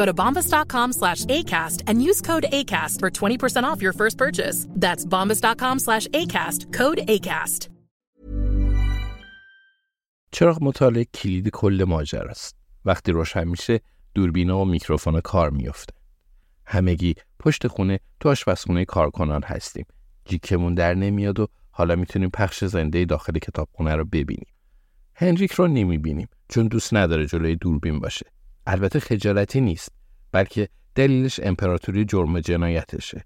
Go 0.00 0.04
to 0.10 0.14
bombas.com 0.22 0.88
slash 1.00 1.20
ACAST 1.36 1.78
and 1.88 1.96
use 2.08 2.20
code 2.28 2.46
ACAST 2.58 2.94
for 3.02 3.10
20% 3.10 3.64
off 3.68 3.78
your 3.86 3.94
first 4.00 4.16
purchase. 4.24 4.58
That's 4.84 5.04
bombas.com 5.14 5.76
slash 5.86 6.04
ACAST. 6.20 6.60
Code 6.78 7.00
ACAST. 7.14 7.68
چراغ 10.32 10.58
مطالعه 10.62 11.04
کلید 11.04 11.48
کل 11.48 11.84
ماجرا 11.88 12.30
است. 12.30 12.56
وقتی 12.84 13.12
روشن 13.12 13.48
میشه 13.48 13.80
دوربینا 14.14 14.58
و 14.58 14.64
میکروفون 14.64 15.20
کار 15.20 15.50
میفته. 15.50 15.94
همگی 16.66 17.14
پشت 17.38 17.66
خونه 17.66 18.00
تو 18.20 18.28
آشپزخونه 18.28 18.84
کارکنان 18.84 19.42
هستیم. 19.42 19.86
جیکمون 20.24 20.74
در 20.74 20.94
نمیاد 20.94 21.40
و 21.40 21.48
حالا 21.70 21.96
می‌تونیم 21.96 22.30
پخش 22.30 22.64
زنده 22.64 23.04
داخل 23.04 23.38
کتابخونه 23.38 23.96
رو 23.96 24.04
ببینیم. 24.04 24.54
هنریک 25.14 25.52
رو 25.52 25.66
نمی‌بینیم 25.66 26.28
چون 26.48 26.66
دوست 26.66 26.94
نداره 26.94 27.26
جلوی 27.26 27.56
دوربین 27.56 28.00
باشه. 28.00 28.26
البته 28.68 29.00
خجالتی 29.00 29.60
نیست 29.60 29.92
بلکه 30.32 30.68
دلیلش 30.94 31.40
امپراتوری 31.42 32.04
جرم 32.04 32.40
جنایتشه. 32.40 33.24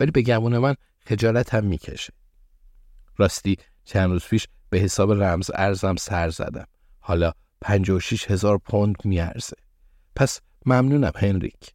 ولی 0.00 0.10
به 0.10 0.22
گمون 0.22 0.58
من 0.58 0.74
خجالت 1.06 1.54
هم 1.54 1.64
می‌کشه. 1.64 2.12
راستی 3.16 3.56
چند 3.84 4.10
روز 4.10 4.24
پیش 4.24 4.48
به 4.70 4.78
حساب 4.78 5.22
رمز 5.22 5.50
ارزم 5.54 5.96
سر 5.96 6.30
زدم. 6.30 6.66
حالا 7.00 7.32
56 7.60 8.30
هزار 8.30 8.58
پوند 8.58 8.96
میارزه. 9.04 9.56
پس 10.16 10.40
ممنونم 10.66 11.12
هنریک. 11.16 11.74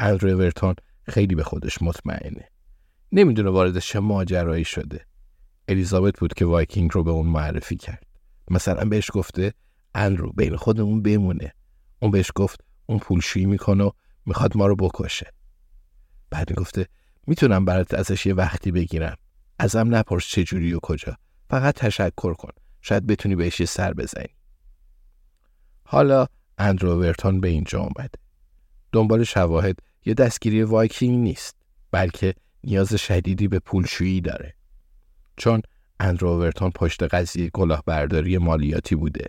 اندرو 0.00 0.38
ورتون 0.38 0.74
خیلی 1.02 1.34
به 1.34 1.44
خودش 1.44 1.82
مطمئنه. 1.82 2.48
نمی‌دونه 3.12 3.50
وارد 3.50 3.78
چه 3.78 4.00
ماجرایی 4.00 4.64
شده. 4.64 5.06
الیزابت 5.68 6.18
بود 6.18 6.34
که 6.34 6.44
وایکینگ 6.44 6.90
رو 6.94 7.04
به 7.04 7.10
اون 7.10 7.26
معرفی 7.26 7.76
کرد. 7.76 8.06
مثلا 8.50 8.84
بهش 8.84 9.10
گفته 9.12 9.54
اندرو 9.94 10.32
بین 10.32 10.56
خودمون 10.56 11.02
بمونه. 11.02 11.52
اون 12.04 12.10
بهش 12.10 12.30
گفت 12.34 12.60
اون 12.86 12.98
پولشویی 12.98 13.46
می‌کنه 13.46 13.84
و 13.84 13.90
می‌خواد 14.26 14.56
ما 14.56 14.66
رو 14.66 14.76
بکشه. 14.76 15.32
بعد 16.30 16.50
می‌گفته 16.50 16.88
می‌تونم 17.26 17.64
برات 17.64 17.94
ازش 17.94 18.26
یه 18.26 18.34
وقتی 18.34 18.72
بگیرم. 18.72 19.16
ازم 19.58 19.94
نپرس 19.94 20.26
چه 20.26 20.44
جوری 20.44 20.74
و 20.74 20.78
کجا. 20.82 21.16
فقط 21.50 21.74
تشکر 21.74 22.34
کن. 22.34 22.50
شاید 22.80 23.06
بتونی 23.06 23.36
بهش 23.36 23.60
یه 23.60 23.66
سر 23.66 23.92
بزنی. 23.92 24.28
حالا 25.84 26.26
اندرو 26.58 27.00
ورتون 27.00 27.40
به 27.40 27.48
اینجا 27.48 27.80
اومده. 27.80 28.18
دنبال 28.92 29.24
شواهد 29.24 29.78
یه 30.04 30.14
دستگیری 30.14 30.62
وایکینگ 30.62 31.18
نیست 31.18 31.56
بلکه 31.90 32.34
نیاز 32.64 32.94
شدیدی 32.94 33.48
به 33.48 33.58
پولشویی 33.58 34.20
داره. 34.20 34.54
چون 35.36 35.62
اندرو 36.00 36.40
ورتون 36.40 36.70
پشت 36.70 37.02
قضیه 37.02 37.50
کلاهبرداری 37.50 38.38
مالیاتی 38.38 38.94
بوده. 38.94 39.26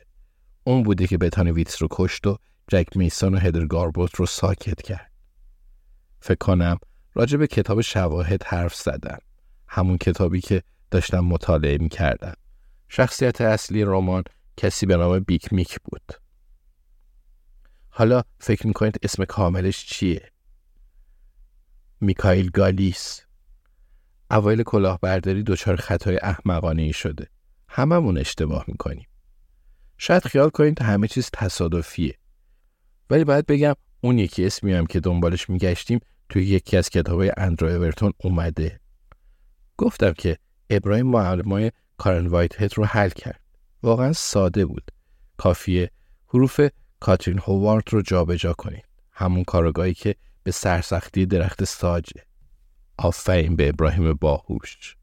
اون 0.64 0.84
بوده 0.84 1.08
که 1.08 1.18
بتان 1.18 1.48
ویتس 1.48 1.82
رو 1.82 1.88
کشت 1.92 2.28
و 2.28 2.38
جک 2.68 2.88
میسون 2.96 3.36
و 3.36 3.38
هدر 3.38 3.66
گاربوت 3.66 4.16
رو 4.16 4.26
ساکت 4.26 4.82
کرد. 4.82 5.12
فکر 6.20 6.38
کنم 6.38 6.78
راجع 7.14 7.38
به 7.38 7.48
کتاب 7.48 7.82
شواهد 7.82 8.44
حرف 8.44 8.76
زدن. 8.76 9.18
همون 9.68 9.98
کتابی 9.98 10.42
که 10.42 10.64
داشتم 10.92 11.20
مطالعه 11.20 11.78
می 11.78 11.90
کردم. 11.90 12.34
شخصیت 12.90 13.42
اصلی 13.42 13.84
رمان 13.84 14.24
کسی 14.58 14.86
به 14.86 14.98
نام 14.98 15.20
بیک 15.20 15.54
میک 15.54 15.80
بود. 15.84 16.12
حالا 17.90 18.24
فکر 18.40 18.68
می‌کنید 18.68 19.00
اسم 19.04 19.26
کاملش 19.26 19.86
چیه؟ 19.86 20.32
میکایل 22.02 22.50
گالیس 22.50 23.22
اوایل 24.32 24.64
کلاهبرداری 24.64 25.44
دچار 25.44 25.76
خطای 25.76 26.20
احمقانه 26.24 26.82
ای 26.82 26.94
شده. 26.94 27.28
هممون 27.70 28.18
اشتباه 28.18 28.66
می‌کنیم. 28.68 29.08
شاید 29.98 30.26
خیال 30.26 30.50
کنید 30.50 30.82
همه 30.82 31.08
چیز 31.08 31.30
تصادفیه. 31.34 32.18
ولی 33.10 33.24
باید 33.24 33.46
بگم 33.46 33.74
اون 34.02 34.20
یکی 34.20 34.46
اسمی 34.46 34.74
هم 34.74 34.86
که 34.86 35.00
دنبالش 35.00 35.50
میگشتیم 35.50 36.00
توی 36.30 36.46
یکی 36.46 36.78
از 36.78 36.90
کتابای 36.90 37.32
اندرو 37.38 37.68
اورتون 37.68 38.14
اومده. 38.24 38.80
گفتم 39.78 40.14
که 40.14 40.38
ابراهیم 40.70 41.08
معلمای 41.08 41.72
کارن 41.98 42.28
وایت 42.28 42.62
هد 42.62 42.78
رو 42.78 42.86
حل 42.86 43.10
کرد. 43.10 43.42
واقعا 43.84 44.14
ساده 44.14 44.66
بود. 44.66 44.92
کافیه 45.38 45.92
حروف 46.28 46.62
کاترین 47.00 47.40
هوارد 47.40 47.84
رو 47.90 48.02
جابجا 48.02 48.36
جا 48.36 48.54
کنید. 48.54 48.86
همون 49.12 49.44
کارگاهی 49.44 49.94
که 49.94 50.16
به 50.44 50.52
سرسختی 50.52 51.26
درخت 51.26 51.64
ساجه. 51.64 52.22
آفرین 52.98 53.56
به 53.56 53.70
ابراهیم 53.70 54.14
باهوش. 54.14 54.96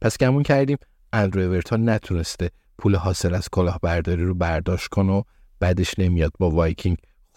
پس 0.00 0.18
گمون 0.18 0.42
کردیم 0.42 0.78
اندرو 1.12 1.42
اورتون 1.42 1.88
نتونسته 1.88 2.50
پول 2.78 2.96
حاصل 2.96 3.34
از 3.34 3.48
کلاهبرداری 3.52 4.24
رو 4.24 4.34
برداشت 4.34 4.88
کنه 4.88 5.12
و 5.12 5.22
بعدش 5.60 5.98
نمیاد 5.98 6.32
با 6.38 6.50
وایکینگ 6.50 6.96